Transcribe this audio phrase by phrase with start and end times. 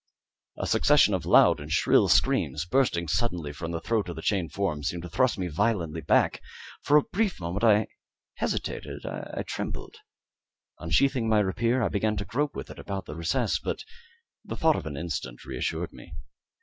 [0.57, 4.51] A succession of loud and shrill screams, bursting suddenly from the throat of the chained
[4.51, 6.41] form, seemed to thrust me violently back.
[6.81, 7.85] For a brief moment I
[8.33, 9.97] hesitated I trembled.
[10.79, 13.83] Unsheathing my rapier, I began to grope with it about the recess; but
[14.43, 16.15] the thought of an instant reassured me.